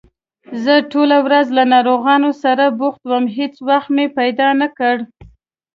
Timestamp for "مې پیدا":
3.95-4.47